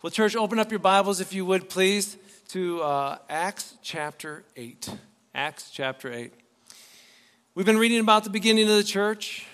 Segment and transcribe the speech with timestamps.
[0.00, 2.18] Well, church, open up your Bibles, if you would, please,
[2.50, 4.90] to uh, Acts chapter 8.
[5.34, 6.32] Acts chapter 8.
[7.56, 9.44] We've been reading about the beginning of the church,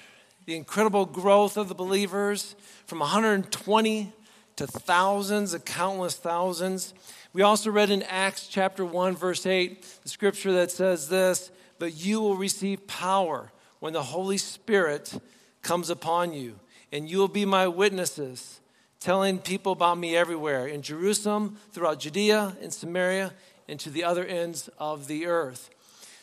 [0.44, 4.12] the incredible growth of the believers from 120
[4.56, 6.92] to thousands, of countless thousands.
[7.32, 11.96] We also read in Acts chapter 1, verse 8, the scripture that says this But
[11.96, 13.50] you will receive power
[13.80, 15.18] when the Holy Spirit
[15.62, 16.60] comes upon you,
[16.92, 18.60] and you will be my witnesses
[19.04, 23.34] telling people about me everywhere in Jerusalem, throughout Judea, in Samaria,
[23.68, 25.68] and to the other ends of the earth.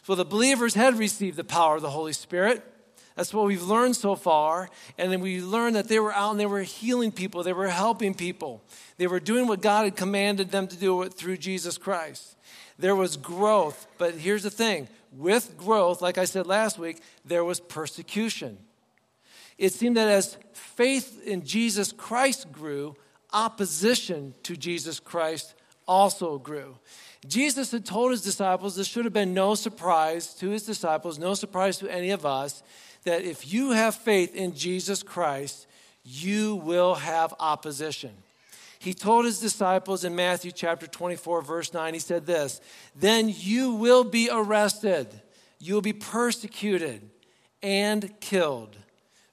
[0.02, 2.64] So the believers had received the power of the Holy Spirit.
[3.16, 4.68] That's what we've learned so far.
[4.98, 7.68] And then we learned that they were out and they were healing people, they were
[7.68, 8.64] helping people,
[8.98, 12.36] they were doing what God had commanded them to do through Jesus Christ.
[12.80, 17.44] There was growth, but here's the thing with growth, like I said last week, there
[17.44, 18.58] was persecution
[19.62, 22.96] it seemed that as faith in Jesus Christ grew,
[23.32, 25.54] opposition to Jesus Christ
[25.88, 26.80] also grew.
[27.28, 31.36] Jesus had told his disciples, this should have been no surprise to his disciples, no
[31.36, 32.64] surprise to any of us,
[33.04, 35.68] that if you have faith in Jesus Christ,
[36.04, 38.12] you will have opposition.
[38.80, 42.62] He told his disciples in Matthew chapter 24, verse 9, he said this
[42.96, 45.22] Then you will be arrested,
[45.60, 47.08] you will be persecuted
[47.62, 48.76] and killed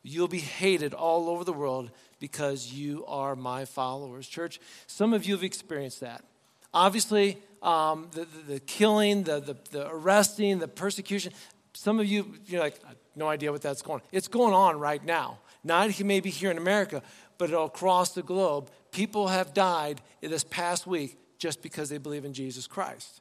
[0.03, 4.27] You'll be hated all over the world because you are my followers.
[4.27, 6.25] Church, some of you have experienced that.
[6.73, 11.33] Obviously, um, the, the, the, killing, the, the, the, arresting, the persecution,
[11.73, 12.79] some of you, you're like,
[13.17, 14.07] no idea what that's going on.
[14.13, 15.39] It's going on right now.
[15.65, 17.03] Not maybe here in America,
[17.37, 18.71] but across the globe.
[18.93, 23.21] People have died this past week just because they believe in Jesus Christ.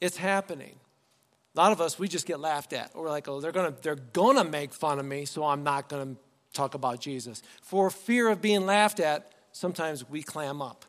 [0.00, 0.76] It's happening.
[1.58, 2.94] A lot of us, we just get laughed at.
[2.94, 6.16] We're like, oh, they're to they're gonna make fun of me, so I'm not to
[6.52, 7.42] talk about Jesus.
[7.62, 10.84] For fear of being laughed at, sometimes we clam up.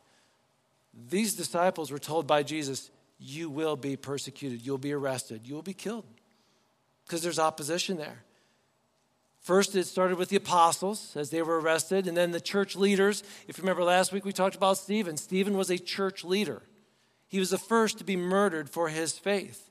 [1.09, 5.73] These disciples were told by Jesus, You will be persecuted, you'll be arrested, you'll be
[5.73, 6.05] killed,
[7.07, 8.23] because there's opposition there.
[9.39, 13.23] First, it started with the apostles as they were arrested, and then the church leaders.
[13.47, 15.17] If you remember last week, we talked about Stephen.
[15.17, 16.61] Stephen was a church leader,
[17.27, 19.68] he was the first to be murdered for his faith.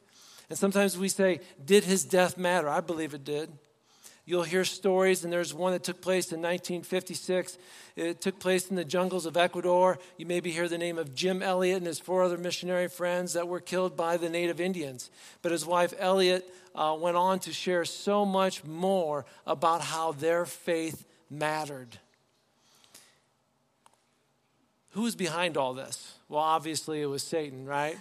[0.49, 2.69] And sometimes we say, Did his death matter?
[2.69, 3.51] I believe it did.
[4.29, 7.57] You'll hear stories, and there's one that took place in 1956.
[7.97, 9.99] It took place in the jungles of Ecuador.
[10.19, 13.49] You maybe hear the name of Jim Elliot and his four other missionary friends that
[13.49, 15.11] were killed by the native Indians.
[15.41, 20.45] But his wife Elliot uh, went on to share so much more about how their
[20.45, 21.97] faith mattered.
[24.91, 26.17] Who was behind all this?
[26.29, 27.97] Well, obviously it was Satan, right?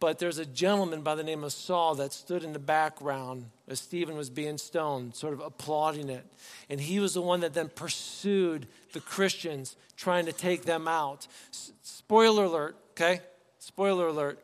[0.00, 3.80] But there's a gentleman by the name of Saul that stood in the background as
[3.80, 6.26] Stephen was being stoned, sort of applauding it.
[6.68, 11.26] And he was the one that then pursued the Christians, trying to take them out.
[11.50, 13.20] S- spoiler alert, okay?
[13.60, 14.40] Spoiler alert.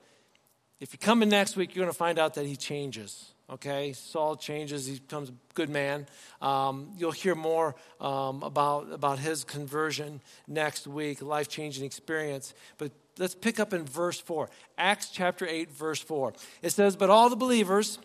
[0.81, 3.35] If you come in next week, you're going to find out that he changes.
[3.51, 6.07] Okay, Saul changes; he becomes a good man.
[6.41, 12.55] Um, you'll hear more um, about about his conversion next week, life changing experience.
[12.79, 14.49] But let's pick up in verse 4.
[14.79, 16.33] Acts chapter 8, verse 4.
[16.63, 17.99] It says, But all the believers,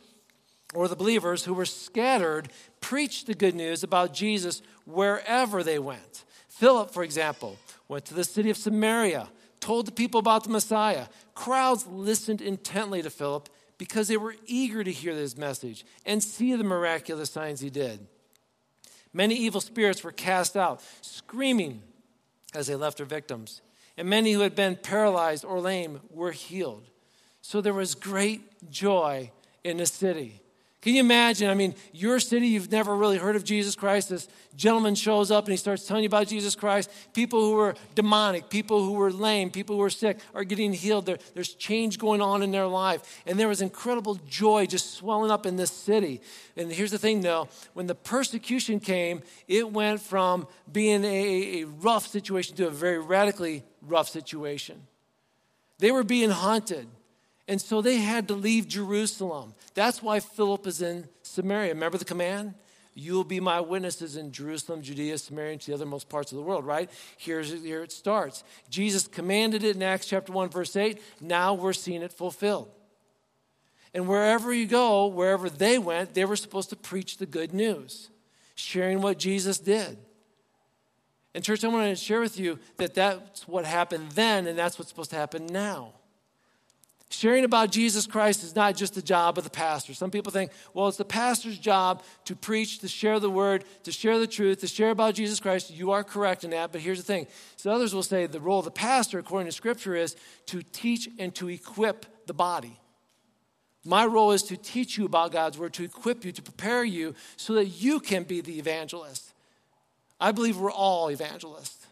[0.76, 2.50] or the believers who were scattered,
[2.82, 6.26] preached the good news about Jesus wherever they went.
[6.50, 11.08] Philip, for example, went to the city of Samaria, told the people about the Messiah.
[11.34, 16.56] Crowds listened intently to Philip because they were eager to hear his message and see
[16.56, 18.06] the miraculous signs he did.
[19.14, 21.82] Many evil spirits were cast out, screaming
[22.54, 23.62] as they left their victims
[23.98, 26.84] and many who had been paralyzed or lame were healed.
[27.42, 29.32] So there was great joy
[29.64, 30.42] in the city.
[30.86, 31.50] Can you imagine?
[31.50, 34.10] I mean, your city, you've never really heard of Jesus Christ.
[34.10, 36.92] This gentleman shows up and he starts telling you about Jesus Christ.
[37.12, 41.08] People who were demonic, people who were lame, people who were sick are getting healed.
[41.08, 43.24] There, there's change going on in their life.
[43.26, 46.22] And there was incredible joy just swelling up in this city.
[46.56, 51.64] And here's the thing though when the persecution came, it went from being a, a
[51.64, 54.82] rough situation to a very radically rough situation.
[55.80, 56.88] They were being hunted.
[57.48, 59.54] And so they had to leave Jerusalem.
[59.76, 61.74] That's why Philip is in Samaria.
[61.74, 62.56] Remember the command?
[62.96, 66.38] You will be my witnesses in Jerusalem, Judea, Samaria, and to the othermost parts of
[66.38, 66.90] the world, right?
[67.18, 68.44] Here's, here it starts.
[68.70, 71.02] Jesus commanded it in Acts chapter 1, verse 8.
[71.20, 72.70] Now we're seeing it fulfilled.
[73.94, 78.10] And wherever you go, wherever they went, they were supposed to preach the good news,
[78.56, 79.98] sharing what Jesus did.
[81.36, 84.80] And, church, I want to share with you that that's what happened then, and that's
[84.80, 85.94] what's supposed to happen now
[87.16, 89.94] Sharing about Jesus Christ is not just the job of the pastor.
[89.94, 93.92] Some people think, well, it's the pastor's job to preach, to share the word, to
[93.92, 95.70] share the truth, to share about Jesus Christ.
[95.70, 97.28] You are correct in that, but here's the thing.
[97.58, 100.16] So others will say the role of the pastor, according to Scripture, is
[100.48, 102.80] to teach and to equip the body.
[103.86, 107.14] My role is to teach you about God's word, to equip you, to prepare you
[107.38, 109.35] so that you can be the evangelist.
[110.20, 111.86] I believe we're all evangelists.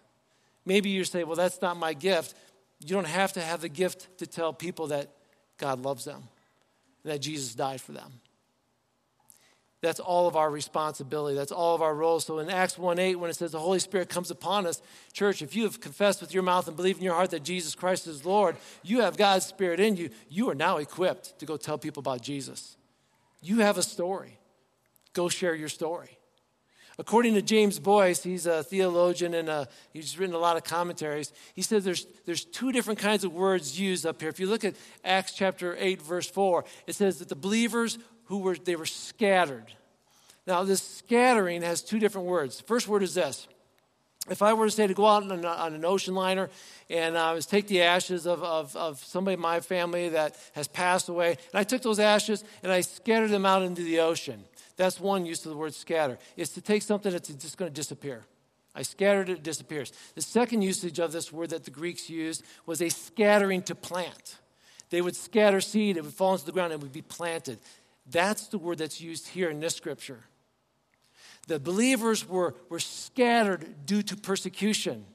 [0.66, 2.36] Maybe you say, well, that's not my gift.
[2.80, 5.10] You don't have to have the gift to tell people that
[5.58, 6.24] God loves them,
[7.04, 8.22] that Jesus died for them.
[9.84, 11.36] That's all of our responsibility.
[11.36, 12.26] That's all of our roles.
[12.26, 14.82] So in Acts 1 8, when it says the Holy Spirit comes upon us,
[15.12, 17.76] church, if you have confessed with your mouth and believed in your heart that Jesus
[17.76, 20.10] Christ is Lord, you have God's Spirit in you.
[20.30, 22.78] You are now equipped to go tell people about Jesus.
[23.42, 24.40] You have a story.
[25.12, 26.18] Go share your story.
[27.00, 30.64] According to James Boice, he's a theologian and a, uh, he's written a lot of
[30.64, 31.34] commentaries.
[31.56, 34.30] He says there's, there's two different kinds of words used up here.
[34.30, 38.40] If you look at Acts chapter 8, verse 4, it says that the believers who
[38.40, 39.74] were, they were scattered.
[40.46, 42.58] Now, this scattering has two different words.
[42.58, 43.48] The first word is this.
[44.30, 46.50] If I were to say to go out on, on an ocean liner
[46.90, 50.38] and I uh, was take the ashes of, of, of somebody in my family that
[50.54, 54.00] has passed away, and I took those ashes and I scattered them out into the
[54.00, 54.46] ocean.
[54.76, 56.18] That's one use of the word scatter.
[56.36, 58.26] It's to take something that's just going to disappear.
[58.76, 59.94] I scattered it, it disappears.
[60.16, 64.38] The second usage of this word that the Greeks used was a scattering to plant.
[64.90, 67.60] They would scatter seed, it would fall into the ground, and it would be planted.
[68.10, 70.24] That's the word that's used here in this scripture.
[71.48, 75.06] The believers were, were scattered due to persecution.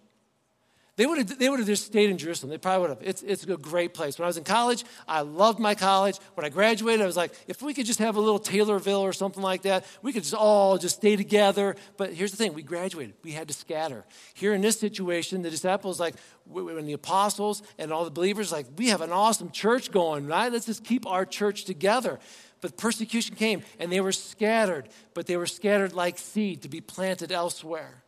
[0.98, 2.50] They would have, they would have just stayed in Jerusalem.
[2.50, 3.08] They probably would have.
[3.08, 4.18] It's, it's a great place.
[4.18, 6.18] When I was in college, I loved my college.
[6.34, 9.12] When I graduated, I was like, if we could just have a little Taylorville or
[9.12, 11.76] something like that, we could just all just stay together.
[11.96, 14.06] But here's the thing we graduated, we had to scatter.
[14.34, 16.16] Here in this situation, the disciples, like,
[16.46, 20.52] when the apostles and all the believers, like, we have an awesome church going, right?
[20.52, 22.18] Let's just keep our church together.
[22.60, 26.80] But persecution came and they were scattered, but they were scattered like seed to be
[26.80, 28.02] planted elsewhere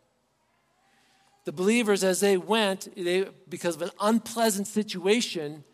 [1.51, 5.65] the believers, as they went, they, because of an unpleasant situation,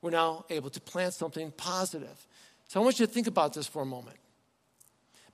[0.00, 2.28] were now able to plant something positive.
[2.68, 4.18] So I want you to think about this for a moment.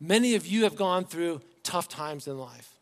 [0.00, 2.72] Many of you have gone through tough times in life.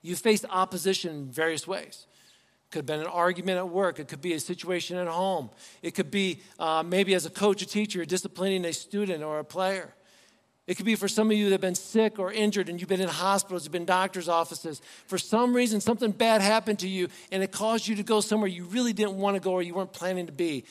[0.00, 2.06] You've faced opposition in various ways.
[2.06, 3.98] It could have been an argument at work.
[3.98, 5.50] It could be a situation at home.
[5.82, 9.44] It could be uh, maybe as a coach, a teacher, disciplining a student or a
[9.44, 9.92] player.
[10.66, 12.88] It could be for some of you that have been sick or injured and you've
[12.88, 14.82] been in hospitals, you've been doctor's offices.
[15.06, 18.48] For some reason, something bad happened to you and it caused you to go somewhere
[18.48, 20.64] you really didn't want to go or you weren't planning to be.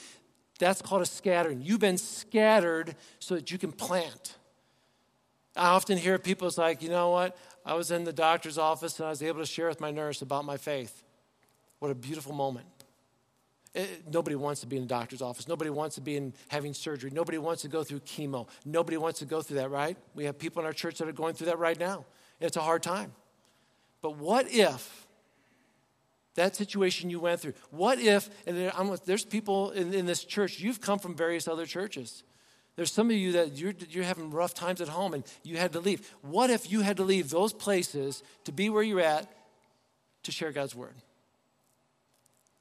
[0.60, 1.62] That's called a scattering.
[1.62, 4.36] You've been scattered so that you can plant.
[5.56, 7.38] I often hear people it's like, you know what?
[7.66, 10.22] I was in the doctor's office and I was able to share with my nurse
[10.22, 11.04] about my faith.
[11.80, 12.68] What a beautiful moment.
[13.76, 15.50] Eh, nobody wants to be in a doctor's office.
[15.50, 17.12] Nobody wants to be in having surgery.
[17.12, 18.48] Nobody wants to go through chemo.
[18.64, 19.98] Nobody wants to go through that, right?
[20.16, 22.06] We have people in our church that are going through that right now.
[22.40, 23.12] It's a hard time.
[24.02, 25.06] But what if
[26.36, 28.72] that situation you went through, what if, and there,
[29.06, 32.24] there's people in, in, this church, you've come from various other churches.
[32.76, 35.74] There's some of you that you're, you're having rough times at home and you had
[35.74, 36.14] to leave.
[36.22, 39.32] What if you had to leave those places to be where you're at
[40.24, 40.96] to share God's word?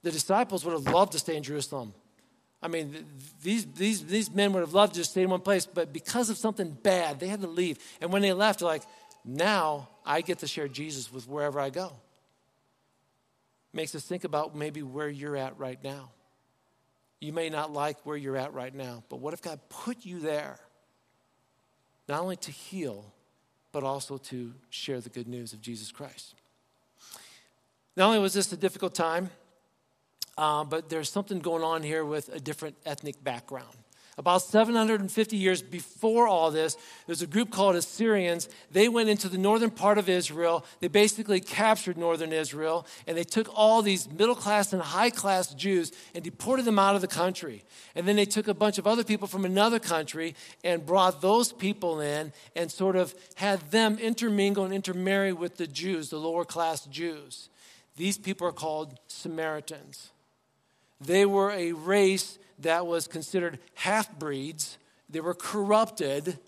[0.05, 1.95] The disciples would have loved to stay in Jerusalem.
[2.63, 3.05] I mean,
[3.43, 6.37] these, these, these men would have loved to stay in one place, but because of
[6.37, 7.79] something bad, they had to leave.
[8.01, 8.83] And when they left, they're like,
[9.25, 11.93] now I get to share Jesus with wherever I go.
[13.73, 16.11] Makes us think about maybe where you're at right now.
[17.21, 20.21] You may not like where you're at right now, but what if God put you
[20.21, 20.59] there?
[22.09, 23.07] Not only to heal,
[23.73, 26.35] but also to share the good news of Jesus Christ.
[27.97, 29.31] Not only was this a difficult time,
[30.37, 33.77] uh, but there's something going on here with a different ethnic background.
[34.17, 36.77] About 750 years before all this,
[37.07, 38.49] there's a group called Assyrians.
[38.71, 40.65] They went into the northern part of Israel.
[40.79, 45.53] They basically captured northern Israel, and they took all these middle class and high class
[45.53, 47.65] Jews and deported them out of the country.
[47.97, 51.53] And then they took a bunch of other people from another country and brought those
[51.53, 56.45] people in and sort of had them intermingle and intermarry with the Jews, the lower
[56.45, 57.49] class Jews.
[57.97, 60.13] These people are called Samaritans.
[61.07, 66.39] They were a race that was considered half breeds, they were corrupted,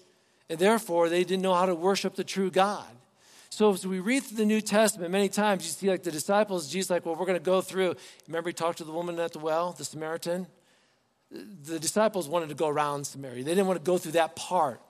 [0.48, 2.86] and therefore they didn't know how to worship the true God.
[3.50, 6.68] So as we read through the New Testament, many times you see like the disciples,
[6.68, 7.94] Jesus like, well, we're going to go through.
[8.26, 10.46] Remember he talked to the woman at the well, the Samaritan?
[11.30, 13.44] The disciples wanted to go around Samaria.
[13.44, 14.80] They didn't want to go through that part.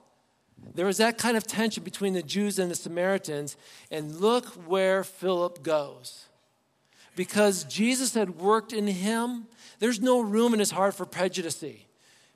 [0.73, 3.57] There was that kind of tension between the Jews and the Samaritans,
[3.91, 6.25] and look where Philip goes.
[7.17, 9.47] Because Jesus had worked in him,
[9.79, 11.65] there's no room in his heart for prejudice.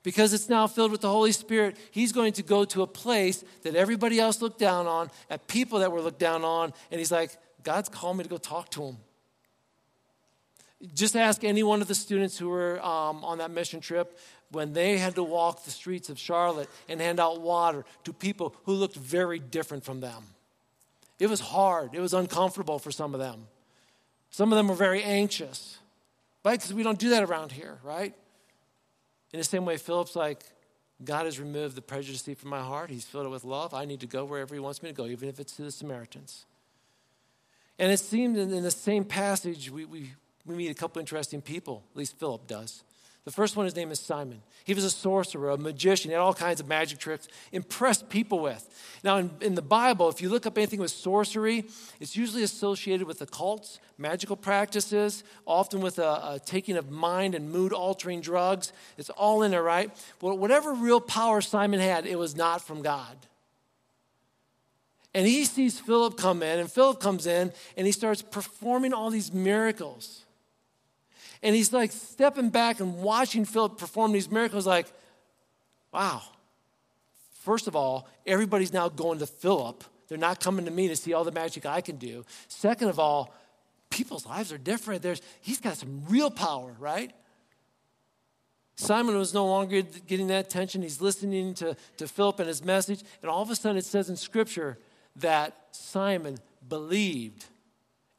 [0.02, 3.46] Because it's now filled with the Holy Spirit, he's going to go to a place
[3.62, 7.12] that everybody else looked down on, at people that were looked down on, and he's
[7.12, 8.98] like, God's called me to go talk to him.
[10.96, 14.18] Just ask any one of the students who were um, on that mission trip
[14.50, 18.56] when they had to walk the streets of Charlotte and hand out water to people
[18.64, 20.24] who looked very different from them.
[21.20, 23.46] It was hard, it was uncomfortable for some of them.
[24.32, 25.78] Some of them were very anxious,
[26.44, 26.60] right?
[26.60, 28.14] Because we don't do that around here, right?
[29.34, 30.42] In the same way, Philip's like,
[31.04, 32.90] God has removed the prejudice from my heart.
[32.90, 33.74] He's filled it with love.
[33.74, 35.72] I need to go wherever He wants me to go, even if it's to the
[35.72, 36.46] Samaritans.
[37.78, 40.12] And it seems in, in the same passage, we, we,
[40.46, 42.84] we meet a couple interesting people, at least Philip does.
[43.24, 44.42] The first one, his name is Simon.
[44.64, 48.40] He was a sorcerer, a magician, he had all kinds of magic tricks, impressed people
[48.40, 48.68] with.
[49.04, 51.66] Now, in, in the Bible, if you look up anything with sorcery,
[52.00, 57.52] it's usually associated with occults, magical practices, often with a, a taking of mind and
[57.52, 58.74] mood altering drugs.
[58.98, 59.92] It's all in there, right?
[60.20, 63.16] Well, whatever real power Simon had, it was not from God.
[65.14, 69.12] And he sees Philip come in, and Philip comes in, and he starts performing all
[69.12, 70.26] these miracles.
[71.44, 74.88] And he's like stepping back and watching Philip perform these miracles, like,
[75.92, 76.22] wow.
[77.42, 79.84] First of all, everybody's now going to Philip.
[80.08, 82.26] They're not coming to me to see all the magic I can do.
[82.48, 83.34] Second of all,
[83.90, 85.02] people's lives are different.
[85.02, 87.12] There's, he's got some real power, right?
[88.76, 90.82] Simon was no longer getting that attention.
[90.82, 93.04] He's listening to, to Philip and his message.
[93.22, 94.78] And all of a sudden, it says in Scripture
[95.18, 97.46] that Simon believed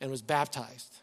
[0.01, 0.97] and was baptized.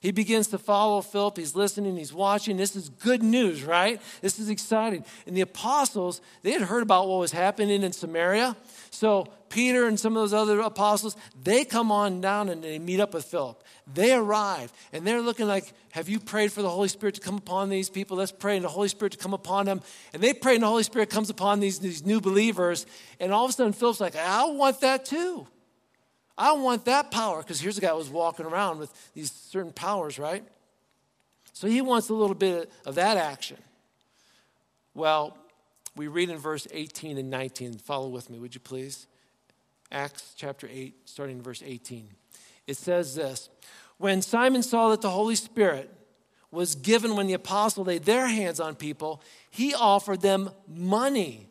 [0.00, 1.36] He begins to follow Philip.
[1.36, 2.56] He's listening, he's watching.
[2.56, 4.00] This is good news, right?
[4.20, 5.04] This is exciting.
[5.26, 8.56] And the apostles, they had heard about what was happening in Samaria.
[8.90, 13.00] So Peter and some of those other apostles, they come on down and they meet
[13.00, 13.62] up with Philip.
[13.92, 17.36] They arrive and they're looking like, Have you prayed for the Holy Spirit to come
[17.36, 18.16] upon these people?
[18.16, 19.80] Let's pray and the Holy Spirit to come upon them.
[20.12, 22.86] And they pray and the Holy Spirit comes upon these, these new believers.
[23.18, 25.46] And all of a sudden, Philip's like, I want that too.
[26.38, 29.72] I want that power because here's a guy who was walking around with these certain
[29.72, 30.44] powers, right?
[31.52, 33.56] So he wants a little bit of that action.
[34.94, 35.36] Well,
[35.94, 37.74] we read in verse 18 and 19.
[37.78, 39.06] Follow with me, would you please?
[39.90, 42.08] Acts chapter 8, starting in verse 18.
[42.66, 43.48] It says this
[43.96, 45.90] When Simon saw that the Holy Spirit
[46.50, 51.48] was given when the apostle laid their hands on people, he offered them money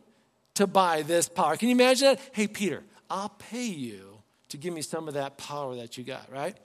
[0.56, 1.58] to buy this power.
[1.58, 2.20] Can you imagine that?
[2.32, 4.15] Hey, Peter, I'll pay you
[4.50, 6.56] to give me some of that power that you got, right?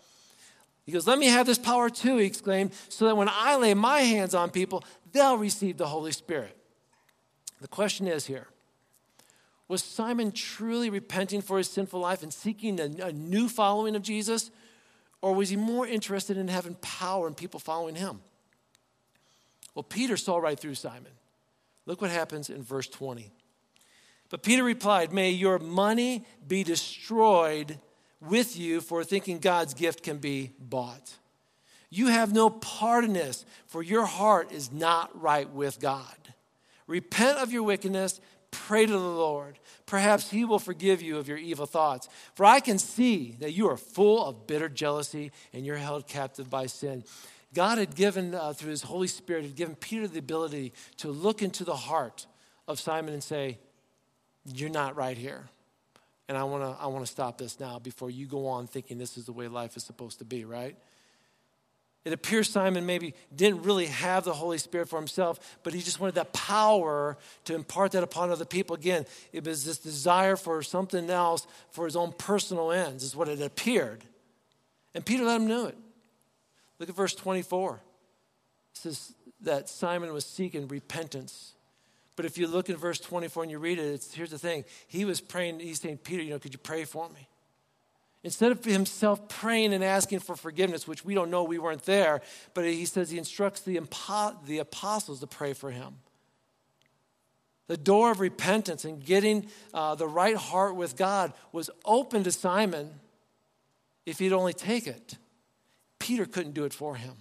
[0.85, 3.75] He goes, Let me have this power too, he exclaimed, so that when I lay
[3.75, 6.57] my hands on people, they'll receive the Holy Spirit.
[7.61, 8.49] The question is here
[9.69, 14.03] Was Simon truly repenting for his sinful life and seeking a, a new following of
[14.03, 14.51] Jesus?
[15.23, 18.21] Or was he more interested in having power and people following him?
[19.75, 21.13] Well, Peter saw right through Simon.
[21.85, 23.31] Look what happens in verse 20.
[24.31, 27.79] But Peter replied, May your money be destroyed
[28.21, 31.17] with you for thinking God's gift can be bought.
[31.91, 36.17] You have no part in this, for your heart is not right with God.
[36.87, 38.21] Repent of your wickedness,
[38.53, 39.59] pray to the Lord.
[39.87, 42.09] Perhaps he will forgive you of your evil thoughts.
[42.35, 46.49] For I can see that you are full of bitter jealousy and you're held captive
[46.49, 47.03] by sin.
[47.53, 51.43] God had given, uh, through his Holy Spirit, had given Peter the ability to look
[51.43, 52.27] into the heart
[52.69, 53.59] of Simon and say,
[54.55, 55.49] you're not right here.
[56.29, 58.99] And I want to I want to stop this now before you go on thinking
[58.99, 60.77] this is the way life is supposed to be, right?
[62.05, 66.01] It appears Simon maybe didn't really have the Holy Spirit for himself, but he just
[66.01, 68.75] wanted that power to impart that upon other people.
[68.75, 73.29] Again, it was this desire for something else for his own personal ends, is what
[73.29, 74.03] it appeared.
[74.95, 75.77] And Peter let him know it.
[76.79, 77.75] Look at verse 24.
[77.75, 77.81] It
[78.73, 81.53] says that Simon was seeking repentance.
[82.21, 84.67] But if you look in verse 24 and you read it, here's the thing.
[84.87, 87.27] He was praying, he's saying, Peter, you know, could you pray for me?
[88.23, 92.21] Instead of himself praying and asking for forgiveness, which we don't know, we weren't there,
[92.53, 93.81] but he says he instructs the,
[94.45, 95.95] the apostles to pray for him.
[97.69, 102.33] The door of repentance and getting uh, the right heart with God was open to
[102.33, 103.01] Simon
[104.05, 105.17] if he'd only take it.
[105.99, 107.15] Peter couldn't do it for him.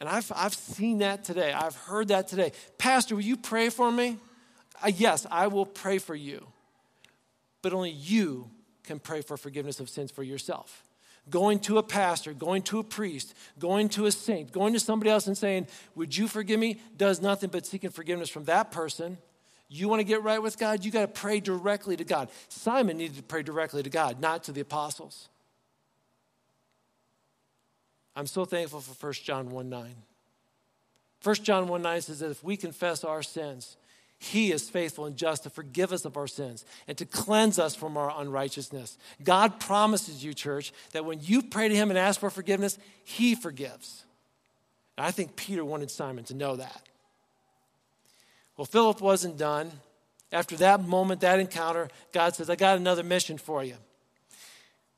[0.00, 1.52] And I've, I've seen that today.
[1.52, 2.52] I've heard that today.
[2.78, 4.18] Pastor, will you pray for me?
[4.82, 6.46] Uh, yes, I will pray for you.
[7.62, 8.50] But only you
[8.84, 10.84] can pray for forgiveness of sins for yourself.
[11.28, 15.10] Going to a pastor, going to a priest, going to a saint, going to somebody
[15.10, 16.80] else and saying, Would you forgive me?
[16.96, 19.18] does nothing but seeking forgiveness from that person.
[19.68, 20.84] You want to get right with God?
[20.84, 22.28] You got to pray directly to God.
[22.48, 25.28] Simon needed to pray directly to God, not to the apostles.
[28.16, 29.94] I'm so thankful for 1 John 1 9.
[31.22, 33.76] 1 John 1 9 says that if we confess our sins,
[34.18, 37.76] he is faithful and just to forgive us of our sins and to cleanse us
[37.76, 38.96] from our unrighteousness.
[39.22, 43.34] God promises you, church, that when you pray to Him and ask for forgiveness, He
[43.34, 44.04] forgives.
[44.96, 46.88] And I think Peter wanted Simon to know that.
[48.56, 49.70] Well, Philip wasn't done.
[50.32, 53.76] After that moment, that encounter, God says, I got another mission for you.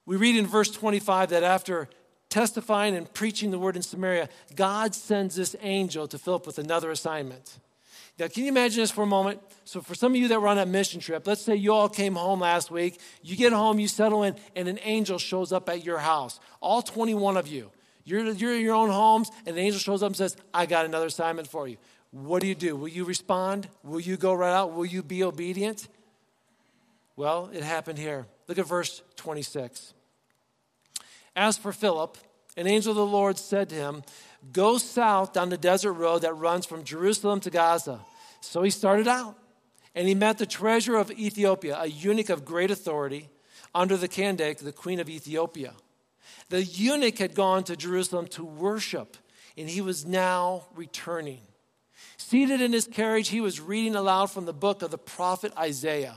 [0.07, 1.89] We read in verse 25 that after
[2.31, 6.91] testifying and preaching the word in Samaria, God sends this angel to Philip with another
[6.91, 7.59] assignment.
[8.19, 9.41] Now, can you imagine this for a moment?
[9.65, 11.89] So, for some of you that were on that mission trip, let's say you all
[11.89, 12.99] came home last week.
[13.23, 16.41] You get home, you settle in, and an angel shows up at your house.
[16.61, 17.71] All 21 of you.
[18.05, 20.85] You're, you're in your own homes, and an angel shows up and says, I got
[20.85, 21.77] another assignment for you.
[22.11, 22.75] What do you do?
[22.75, 23.69] Will you respond?
[23.85, 24.73] Will you go right out?
[24.73, 25.87] Will you be obedient?
[27.17, 28.27] Well, it happened here.
[28.49, 29.93] Look at verse 26.
[31.39, 32.19] As for Philip,
[32.57, 34.03] an angel of the Lord said to him,
[34.51, 38.01] Go south down the desert road that runs from Jerusalem to Gaza.
[38.41, 39.37] So he started out,
[39.95, 43.29] and he met the treasurer of Ethiopia, a eunuch of great authority,
[43.73, 45.75] under the Candace, the queen of Ethiopia.
[46.49, 49.17] The eunuch had gone to Jerusalem to worship,
[49.57, 51.43] and he was now returning.
[52.17, 56.17] Seated in his carriage, he was reading aloud from the book of the prophet Isaiah.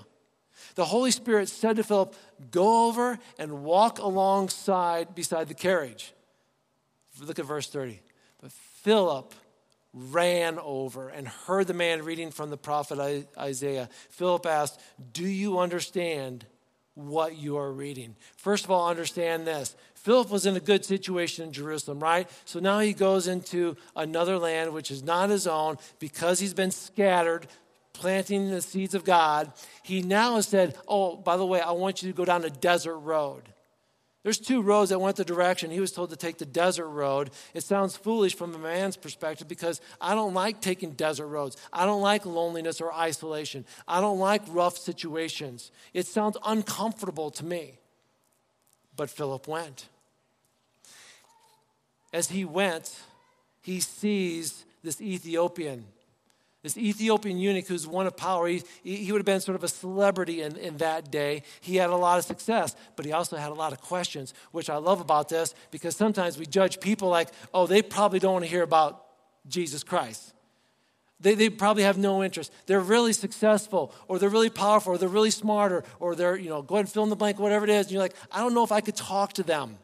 [0.75, 2.15] The Holy Spirit said to Philip,
[2.49, 6.13] Go over and walk alongside beside the carriage.
[7.19, 8.01] Look at verse 30.
[8.41, 9.33] But Philip
[9.93, 13.89] ran over and heard the man reading from the prophet Isaiah.
[14.09, 14.79] Philip asked,
[15.11, 16.45] Do you understand
[16.93, 18.15] what you are reading?
[18.37, 19.75] First of all, understand this.
[19.95, 22.27] Philip was in a good situation in Jerusalem, right?
[22.45, 26.71] So now he goes into another land which is not his own because he's been
[26.71, 27.47] scattered,
[28.01, 29.53] planting the seeds of God.
[29.83, 32.49] He now has said, Oh, by the way, I want you to go down a
[32.49, 33.43] desert road.
[34.23, 35.71] There's two roads that went the direction.
[35.71, 37.31] He was told to take the desert road.
[37.53, 41.57] It sounds foolish from a man's perspective because I don't like taking desert roads.
[41.73, 43.65] I don't like loneliness or isolation.
[43.87, 45.71] I don't like rough situations.
[45.93, 47.79] It sounds uncomfortable to me.
[48.95, 49.87] But Philip went.
[52.13, 52.95] As he went,
[53.61, 55.85] he sees this Ethiopian
[56.63, 59.67] this Ethiopian eunuch who's one of power, he, he would have been sort of a
[59.67, 61.41] celebrity in, in that day.
[61.59, 64.69] He had a lot of success, but he also had a lot of questions, which
[64.69, 68.45] I love about this because sometimes we judge people like, oh, they probably don't want
[68.45, 69.03] to hear about
[69.47, 70.33] Jesus Christ.
[71.19, 72.51] They, they probably have no interest.
[72.67, 76.61] They're really successful, or they're really powerful, or they're really smart, or, they're, you know,
[76.61, 77.85] go ahead and fill in the blank, whatever it is.
[77.87, 79.77] And you're like, I don't know if I could talk to them.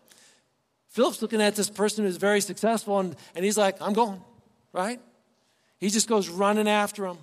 [0.89, 4.21] Philip's looking at this person who's very successful, and, and he's like, I'm going,
[4.73, 4.99] right?
[5.79, 7.17] He just goes running after him.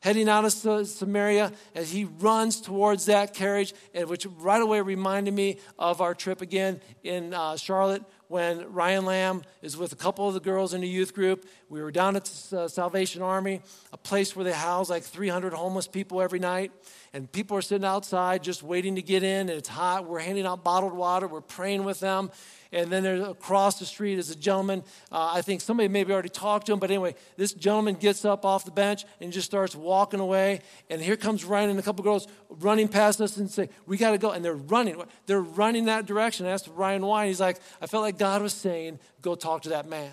[0.00, 5.58] Heading out of Samaria as he runs towards that carriage, which right away reminded me
[5.78, 10.34] of our trip again in uh, Charlotte when Ryan Lamb is with a couple of
[10.34, 11.48] the girls in the youth group.
[11.68, 13.60] We were down at the uh, Salvation Army,
[13.92, 16.70] a place where they house like 300 homeless people every night.
[17.12, 20.06] And people are sitting outside just waiting to get in, and it's hot.
[20.06, 22.30] We're handing out bottled water, we're praying with them.
[22.72, 24.84] And then across the street is a gentleman.
[25.10, 28.44] Uh, I think somebody maybe already talked to him, but anyway, this gentleman gets up
[28.44, 30.60] off the bench and just starts walking away.
[30.88, 34.12] And here comes Ryan and a couple girls running past us and say, "We got
[34.12, 35.02] to go!" And they're running.
[35.26, 36.46] They're running that direction.
[36.46, 37.26] I asked Ryan why.
[37.26, 40.12] He's like, "I felt like God was saying, go talk to that man."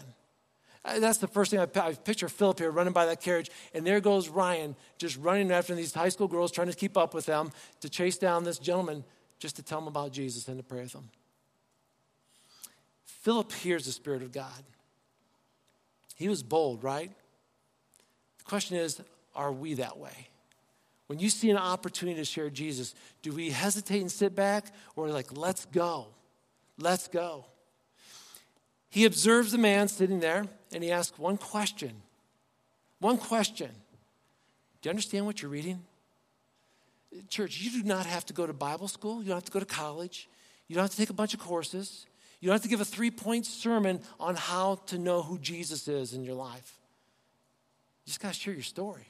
[0.86, 3.86] Uh, that's the first thing I, I picture Philip here running by that carriage, and
[3.86, 7.26] there goes Ryan just running after these high school girls, trying to keep up with
[7.26, 9.04] them to chase down this gentleman
[9.40, 11.10] just to tell him about Jesus and to pray with him.
[13.04, 14.64] Philip hears the Spirit of God.
[16.16, 17.12] He was bold, right?
[18.38, 19.02] The question is,
[19.36, 20.30] are we that way?
[21.08, 25.10] When you see an opportunity to share Jesus, do we hesitate and sit back or
[25.10, 26.08] like, let's go?
[26.80, 27.46] Let's go.
[28.90, 31.92] He observes the man sitting there and he asks one question.
[33.00, 33.70] One question.
[34.82, 35.84] Do you understand what you're reading?
[37.30, 39.22] Church, you do not have to go to Bible school.
[39.22, 40.30] You don't have to go to college.
[40.68, 42.06] You don't have to take a bunch of courses.
[42.40, 45.88] You don't have to give a three point sermon on how to know who Jesus
[45.88, 46.80] is in your life.
[48.06, 49.08] You just got to share your story.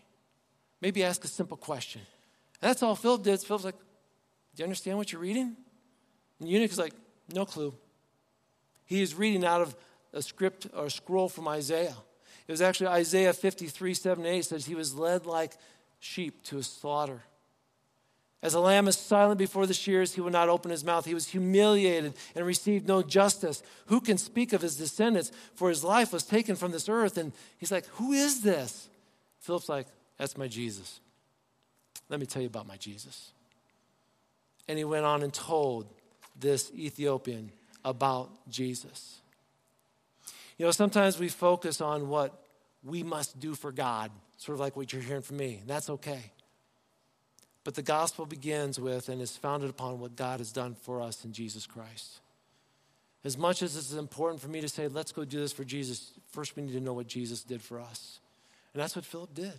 [0.82, 2.02] Maybe ask a simple question.
[2.62, 3.40] And that's all Philip did.
[3.42, 3.78] Philip's like,
[4.56, 5.56] Do you understand what you're reading?
[6.40, 6.94] And the eunuch is like,
[7.34, 7.74] No clue.
[8.88, 9.76] He is reading out of
[10.14, 11.96] a script or a scroll from Isaiah.
[12.48, 15.54] It was actually Isaiah 53, 7, 8 says, He was led like
[16.00, 17.22] sheep to a slaughter.
[18.42, 21.06] As a lamb is silent before the shears, he will not open his mouth.
[21.06, 23.64] He was humiliated and received no justice.
[23.88, 25.32] Who can speak of his descendants?
[25.56, 27.18] For his life was taken from this earth.
[27.18, 28.88] And he's like, Who is this?
[29.40, 31.00] Philip's like, That's my Jesus.
[32.10, 33.32] Let me tell you about my Jesus.
[34.68, 35.88] And he went on and told
[36.40, 37.52] this Ethiopian
[37.88, 39.22] about Jesus.
[40.58, 42.44] You know, sometimes we focus on what
[42.84, 46.32] we must do for God, sort of like what you're hearing from me, that's okay.
[47.64, 51.24] But the gospel begins with and is founded upon what God has done for us
[51.26, 52.20] in Jesus Christ.
[53.24, 56.12] As much as it's important for me to say, let's go do this for Jesus,
[56.32, 58.20] first we need to know what Jesus did for us.
[58.74, 59.54] And that's what Philip did.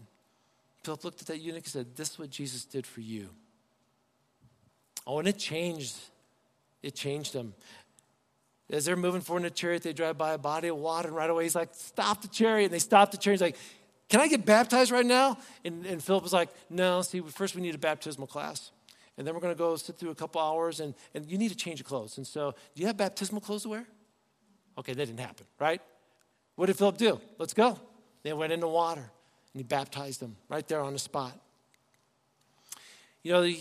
[0.85, 3.29] Philip looked at that eunuch and said, This is what Jesus did for you.
[5.07, 5.97] Oh, and it changed.
[6.83, 7.55] It changed him.
[8.71, 11.17] As they're moving forward in a chariot, they drive by a body of water, and
[11.17, 12.67] right away he's like, Stop the chariot.
[12.67, 13.37] And they stop the chariot.
[13.37, 13.57] He's like,
[14.09, 15.39] Can I get baptized right now?
[15.65, 18.71] And, and Philip was like, No, see, first we need a baptismal class.
[19.17, 21.49] And then we're going to go sit through a couple hours, and, and you need
[21.49, 22.19] to change your clothes.
[22.19, 23.87] And so, do you have baptismal clothes to wear?
[24.77, 25.83] Okay, that didn't happen, right?
[26.55, 27.21] What did Philip do?
[27.37, 27.81] Let's go.
[28.23, 31.33] They went in the water, and he baptized them right there on the spot.
[33.25, 33.53] You know,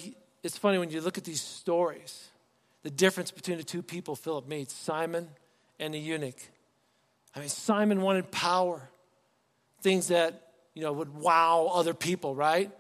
[0.44, 2.27] it's funny when you look at these stories
[2.88, 5.28] the difference between the two people Philip meets Simon
[5.78, 6.38] and the eunuch.
[7.36, 8.82] I mean, Simon wanted power,
[9.82, 12.72] things that, you know, would wow other people, right?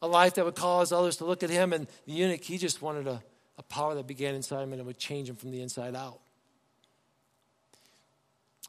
[0.00, 1.72] A life that would cause others to look at him.
[1.72, 3.20] And the eunuch, he just wanted a,
[3.58, 6.20] a power that began in Simon and would change him from the inside out.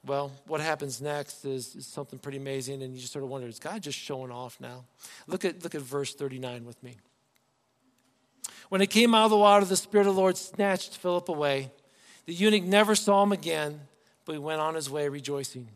[0.03, 3.47] Well, what happens next is, is, something pretty amazing, and you just sort of wonder,
[3.47, 4.85] is God just showing off now?
[5.27, 6.97] Look at, look at verse 39 with me.
[8.73, 11.71] When he came out of the water, the Spirit of the Lord snatched Philip away.
[12.25, 13.81] The eunuch never saw him again,
[14.25, 15.67] but he went on his way rejoicing.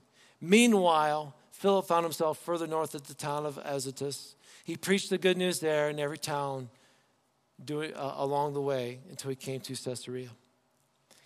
[0.41, 4.33] Meanwhile, Philip found himself further north at the town of Azotus.
[4.63, 6.69] He preached the good news there in every town
[7.69, 10.29] uh, along the way until he came to Caesarea.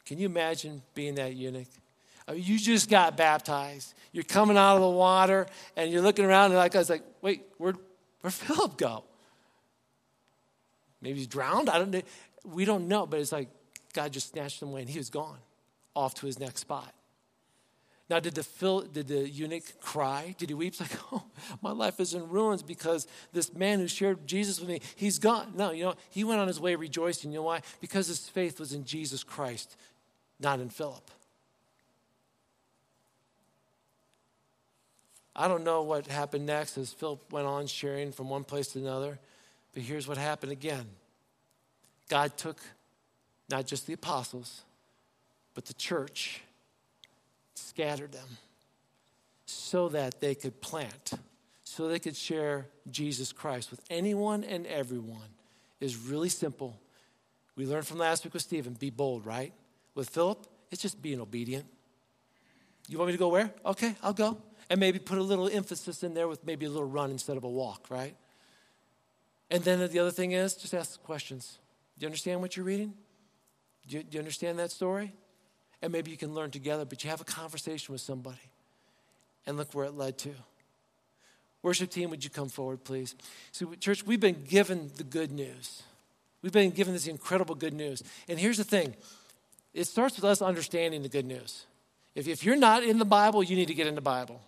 [0.06, 1.70] Can you imagine being that eunuch?
[2.36, 3.94] You just got baptized.
[4.12, 7.04] You're coming out of the water and you're looking around and like I was like,
[7.22, 7.78] wait, where'd,
[8.20, 9.06] where'd Philip go?
[11.02, 11.70] Maybe he's drowned.
[11.70, 12.02] I don't know.
[12.46, 13.50] We don't know, but it's like
[13.94, 15.38] God just snatched him away and he was gone
[15.96, 16.94] off to his next spot.
[18.10, 20.36] Now, did the, Phil, did the eunuch cry?
[20.38, 20.76] Did he weep?
[20.82, 21.24] Like, oh,
[21.62, 25.54] my life is in ruins because this man who shared Jesus with me, he's gone.
[25.56, 27.32] No, you know, he went on his way rejoicing.
[27.32, 27.62] You know why?
[27.80, 29.78] Because his faith was in Jesus Christ,
[30.42, 31.10] not in Philip.
[35.34, 38.80] I don't know what happened next as Philip went on sharing from one place to
[38.80, 39.20] another.
[39.74, 40.86] But here's what happened again
[42.10, 42.60] God took
[43.50, 44.62] not just the apostles,
[45.54, 46.42] but the church,
[47.54, 48.28] scattered them
[49.46, 51.12] so that they could plant,
[51.64, 55.30] so they could share Jesus Christ with anyone and everyone.
[55.80, 56.80] Is really simple.
[57.56, 59.52] We learned from last week with Stephen be bold, right?
[59.96, 61.66] With Philip, it's just being obedient.
[62.88, 63.52] You want me to go where?
[63.66, 64.38] Okay, I'll go.
[64.70, 67.44] And maybe put a little emphasis in there with maybe a little run instead of
[67.44, 68.16] a walk, right?
[69.52, 71.60] And then the other thing is just ask questions.
[72.00, 72.94] Do you understand what you're reading?
[73.88, 75.14] Do you, do you understand that story?
[75.82, 78.38] And maybe you can learn together, but you have a conversation with somebody.
[79.46, 80.32] And look where it led to.
[81.64, 83.14] Worship team, would you come forward, please?
[83.52, 85.84] So, church, we've been given the good news.
[86.42, 88.02] We've been given this incredible good news.
[88.28, 88.96] And here's the thing
[89.74, 91.66] it starts with us understanding the good news.
[92.16, 94.42] If, if you're not in the Bible, you need to get in the Bible.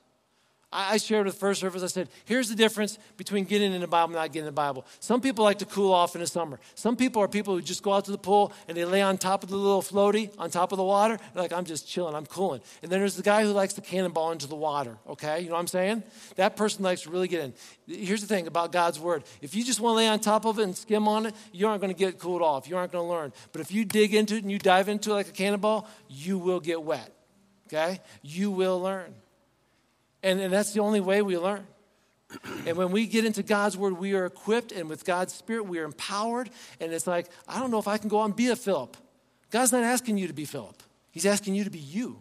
[0.76, 4.08] I shared with First Service, I said, here's the difference between getting in the Bible
[4.08, 4.86] and not getting in the Bible.
[5.00, 6.60] Some people like to cool off in the summer.
[6.74, 9.20] Some people are people who just go out to the pool and they lay on
[9.20, 11.18] top of the little floaty on top of the water.
[11.34, 12.62] They're like, I'm just chilling, I'm cooling.
[12.82, 15.42] And then there's the guy who likes to cannonball into the water, okay?
[15.42, 16.04] You know what I'm saying?
[16.38, 17.54] That person likes to really get in.
[17.88, 20.58] Here's the thing about God's Word if you just want to lay on top of
[20.58, 22.68] it and skim on it, you aren't going to get cooled off.
[22.68, 23.34] You aren't going to learn.
[23.52, 26.40] But if you dig into it and you dive into it like a cannonball, you
[26.40, 27.12] will get wet,
[27.68, 28.00] okay?
[28.24, 29.14] You will learn.
[30.24, 31.68] And, and that's the only way we learn.
[32.66, 35.80] And when we get into God's word, we are equipped, and with God's spirit, we
[35.80, 36.50] are empowered.
[36.80, 38.98] And it's like, I don't know if I can go on and be a Philip.
[39.52, 40.82] God's not asking you to be Philip,
[41.12, 42.18] He's asking you to be you.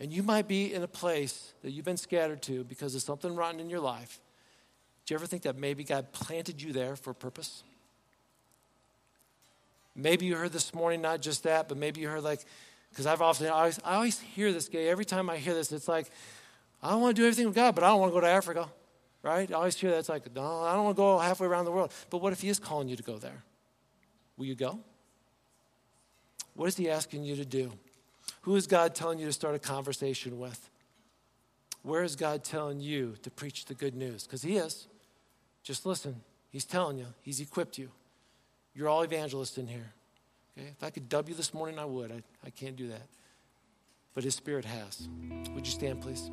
[0.00, 3.36] And you might be in a place that you've been scattered to because of something
[3.36, 4.18] rotten in your life.
[5.06, 7.62] Do you ever think that maybe God planted you there for a purpose?
[9.94, 12.44] Maybe you heard this morning not just that, but maybe you heard like,
[12.92, 14.88] because I've often, I always, I always hear this gay.
[14.88, 16.10] Every time I hear this, it's like,
[16.82, 18.26] I don't want to do everything with God, but I don't want to go to
[18.26, 18.68] Africa,
[19.22, 19.50] right?
[19.50, 19.98] I always hear that.
[20.00, 21.90] It's like, no, I don't want to go halfway around the world.
[22.10, 23.44] But what if He is calling you to go there?
[24.36, 24.78] Will you go?
[26.54, 27.72] What is He asking you to do?
[28.42, 30.68] Who is God telling you to start a conversation with?
[31.82, 34.24] Where is God telling you to preach the good news?
[34.24, 34.86] Because He is.
[35.62, 36.20] Just listen.
[36.50, 37.90] He's telling you, He's equipped you.
[38.74, 39.92] You're all evangelists in here.
[40.56, 40.68] Okay?
[40.68, 42.12] If I could dub you this morning, I would.
[42.12, 43.02] I, I can't do that.
[44.14, 45.08] But His Spirit has.
[45.54, 46.30] Would you stand, please?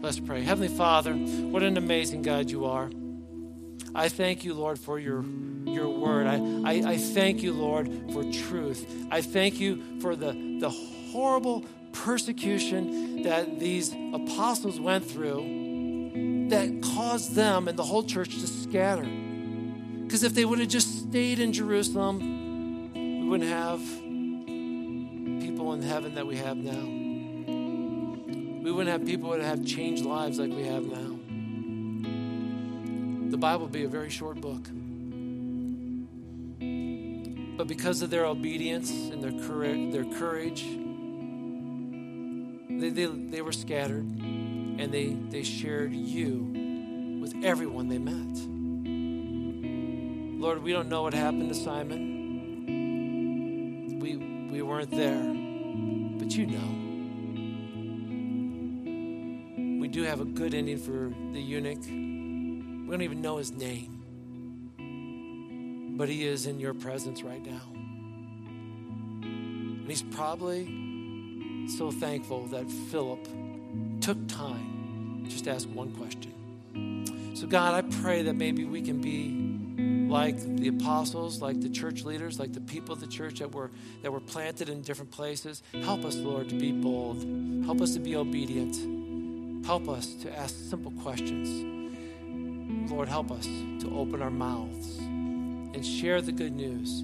[0.00, 0.42] Let's pray.
[0.42, 2.90] Heavenly Father, what an amazing God you are.
[3.94, 5.24] I thank you, Lord, for your,
[5.64, 6.26] your word.
[6.26, 8.86] I, I, I thank you, Lord, for truth.
[9.10, 17.34] I thank you for the, the horrible persecution that these apostles went through that caused
[17.34, 19.06] them and the whole church to scatter.
[20.12, 23.80] Because if they would have just stayed in Jerusalem, we wouldn't have
[25.40, 26.84] people in heaven that we have now.
[28.62, 31.16] We wouldn't have people that have changed lives like we have now.
[33.30, 34.64] The Bible would be a very short book.
[37.56, 40.62] But because of their obedience and their courage, their courage
[42.68, 48.61] they, they, they were scattered and they, they shared you with everyone they met.
[50.42, 52.00] Lord, we don't know what happened to Simon.
[54.00, 54.16] We,
[54.50, 55.22] we weren't there,
[56.18, 56.80] but you know.
[59.80, 61.84] We do have a good ending for the eunuch.
[61.86, 64.00] We don't even know his name,
[65.96, 67.62] but he is in your presence right now.
[69.22, 73.28] And he's probably so thankful that Philip
[74.00, 76.32] took time just to ask one question.
[77.36, 79.41] So, God, I pray that maybe we can be
[80.12, 83.70] like the apostles, like the church leaders, like the people of the church that were
[84.02, 85.62] that were planted in different places.
[85.82, 87.24] Help us, Lord, to be bold.
[87.64, 89.64] Help us to be obedient.
[89.64, 92.90] Help us to ask simple questions.
[92.90, 97.02] Lord, help us to open our mouths and share the good news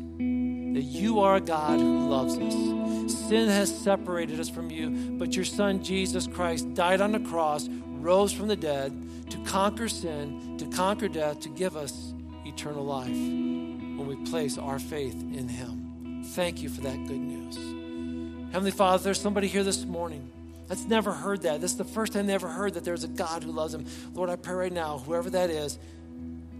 [0.74, 3.18] that you are a God who loves us.
[3.28, 7.68] Sin has separated us from you, but your Son, Jesus Christ, died on the cross,
[7.70, 8.92] rose from the dead
[9.30, 12.12] to conquer sin, to conquer death, to give us
[12.58, 16.24] eternal life when we place our faith in Him.
[16.34, 17.56] Thank you for that good news.
[18.52, 20.28] Heavenly Father, there's somebody here this morning
[20.66, 21.60] that's never heard that.
[21.60, 23.86] This is the first time they ever heard that there's a God who loves them.
[24.12, 25.78] Lord, I pray right now, whoever that is,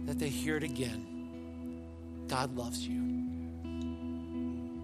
[0.05, 1.05] that they hear it again.
[2.29, 3.01] God loves you.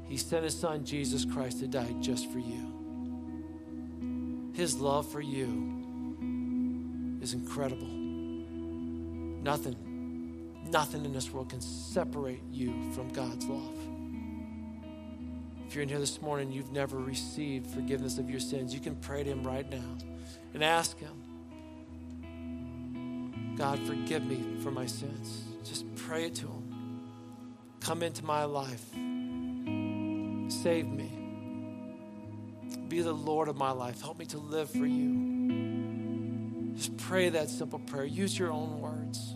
[0.09, 4.51] He sent His Son, Jesus Christ, to die just for you.
[4.53, 5.71] His love for you
[7.21, 7.87] is incredible.
[9.43, 9.77] Nothing
[10.71, 13.77] Nothing in this world can separate you from God's love.
[15.67, 18.95] If you're in here this morning, you've never received forgiveness of your sins, you can
[18.95, 19.97] pray to Him right now
[20.53, 21.21] and ask Him,
[23.57, 25.43] God, forgive me for my sins.
[25.63, 27.01] Just pray it to Him.
[27.79, 28.85] Come into my life.
[30.51, 31.11] Save me.
[32.87, 34.01] Be the Lord of my life.
[34.01, 36.73] Help me to live for you.
[36.75, 38.05] Just pray that simple prayer.
[38.05, 39.35] Use your own words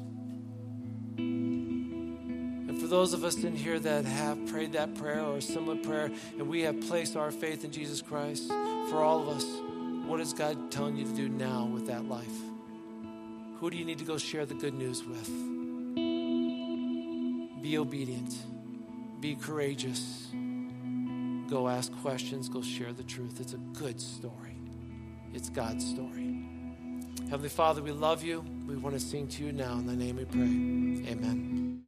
[2.89, 6.47] those of us in here that have prayed that prayer or a similar prayer, and
[6.47, 8.47] we have placed our faith in Jesus Christ,
[8.89, 9.45] for all of us,
[10.05, 12.25] what is God telling you to do now with that life?
[13.59, 15.27] Who do you need to go share the good news with?
[17.61, 18.33] Be obedient,
[19.19, 20.27] be courageous,
[21.49, 23.39] go ask questions, go share the truth.
[23.39, 24.57] It's a good story,
[25.33, 26.47] it's God's story.
[27.29, 28.43] Heavenly Father, we love you.
[28.67, 29.73] We want to sing to you now.
[29.73, 31.11] In the name we pray.
[31.11, 31.68] Amen.